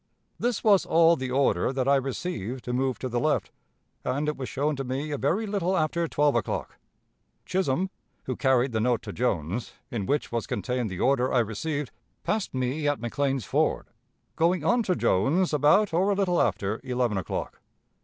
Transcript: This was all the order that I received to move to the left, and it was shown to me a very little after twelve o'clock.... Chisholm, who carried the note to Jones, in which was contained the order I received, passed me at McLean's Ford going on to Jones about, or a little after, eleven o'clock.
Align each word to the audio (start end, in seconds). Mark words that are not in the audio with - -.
This 0.39 0.63
was 0.63 0.83
all 0.83 1.15
the 1.15 1.29
order 1.29 1.71
that 1.71 1.87
I 1.87 1.95
received 1.95 2.63
to 2.63 2.73
move 2.73 2.97
to 2.97 3.07
the 3.07 3.19
left, 3.19 3.51
and 4.03 4.27
it 4.27 4.35
was 4.35 4.49
shown 4.49 4.75
to 4.77 4.83
me 4.83 5.11
a 5.11 5.17
very 5.19 5.45
little 5.45 5.77
after 5.77 6.07
twelve 6.07 6.33
o'clock.... 6.33 6.79
Chisholm, 7.45 7.91
who 8.23 8.35
carried 8.35 8.71
the 8.71 8.79
note 8.79 9.03
to 9.03 9.13
Jones, 9.13 9.73
in 9.91 10.07
which 10.07 10.31
was 10.31 10.47
contained 10.47 10.89
the 10.89 10.99
order 10.99 11.31
I 11.31 11.37
received, 11.37 11.91
passed 12.23 12.51
me 12.51 12.87
at 12.87 12.99
McLean's 12.99 13.45
Ford 13.45 13.89
going 14.35 14.65
on 14.65 14.81
to 14.81 14.95
Jones 14.95 15.53
about, 15.53 15.93
or 15.93 16.09
a 16.09 16.15
little 16.15 16.41
after, 16.41 16.81
eleven 16.83 17.19
o'clock. 17.19 17.61